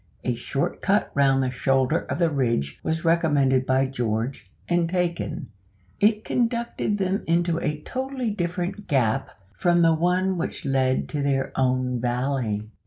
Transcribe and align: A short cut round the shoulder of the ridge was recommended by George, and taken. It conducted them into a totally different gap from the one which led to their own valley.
A 0.23 0.33
short 0.33 0.81
cut 0.81 1.11
round 1.13 1.43
the 1.43 1.51
shoulder 1.51 1.99
of 2.05 2.17
the 2.17 2.31
ridge 2.31 2.79
was 2.81 3.05
recommended 3.05 3.67
by 3.67 3.85
George, 3.85 4.45
and 4.67 4.89
taken. 4.89 5.51
It 5.99 6.25
conducted 6.25 6.97
them 6.97 7.23
into 7.27 7.59
a 7.61 7.81
totally 7.81 8.31
different 8.31 8.87
gap 8.87 9.29
from 9.53 9.83
the 9.83 9.93
one 9.93 10.39
which 10.39 10.65
led 10.65 11.07
to 11.09 11.21
their 11.21 11.51
own 11.55 11.99
valley. 12.01 12.67